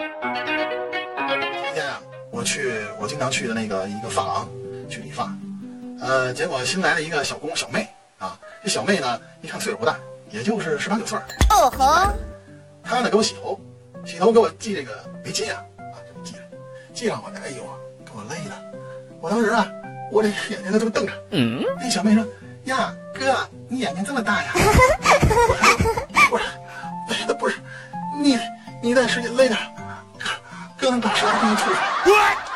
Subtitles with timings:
[0.00, 0.08] 今
[1.74, 2.00] 天啊
[2.30, 4.48] 我去我经常去的那个一个发廊
[4.88, 5.30] 去理发。
[6.00, 7.86] 呃结果新来了一个小工小妹
[8.18, 9.98] 啊这小妹呢一看岁数不大
[10.30, 11.18] 也就是十八九岁
[11.50, 12.10] 哦吼。
[12.82, 13.60] 她呢给我洗头
[14.06, 16.42] 洗头给我系这个围巾啊啊这么系上
[16.94, 17.56] 系上我呢哎呦
[18.06, 18.56] 给我勒的
[19.20, 19.70] 我当时啊
[20.10, 22.24] 我这眼睛就这么瞪着嗯那小妹说
[22.64, 24.52] 呀哥你眼睛这么大呀
[26.30, 26.44] 不是
[27.06, 27.58] 不是不是
[28.22, 28.38] 你
[28.82, 29.58] 你再使劲勒点
[30.80, 32.49] 哥们把十万出钱